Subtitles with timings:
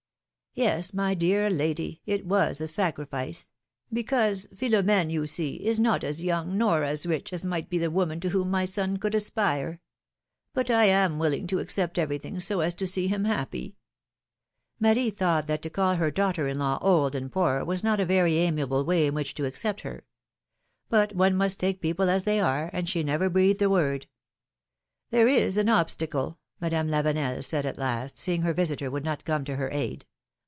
[0.53, 3.49] Yes, my dear lady, it was a sacrifice;
[3.93, 7.77] because, Philo m5ne, you see, is not as young nor as rich as might be
[7.77, 9.79] the woman to whom my son could aspire;
[10.53, 13.77] but I am will ing to accept everything so as to see him happy
[14.83, 17.31] I" Marie thought that to call her daughter in law old and philomI:ne's marriages.
[17.31, 20.05] 81 poor was nofc a very amiable way in which to accept her.
[20.89, 24.05] Bat one must take people as they are^ and she never breathed a word.
[25.11, 29.45] There is an obstacle/' Madame Lavenel said at last, seeing her visitor would not come
[29.45, 30.03] to her aid.